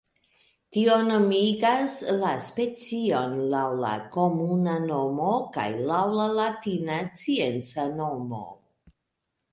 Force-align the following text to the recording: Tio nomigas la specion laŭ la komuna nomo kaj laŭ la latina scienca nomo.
Tio 0.75 0.93
nomigas 1.07 1.93
la 2.23 2.31
specion 2.45 3.35
laŭ 3.53 3.61
la 3.83 3.93
komuna 4.17 4.73
nomo 4.89 5.29
kaj 5.59 5.69
laŭ 5.93 6.03
la 6.17 6.27
latina 6.41 7.01
scienca 7.13 7.87
nomo. 8.01 8.45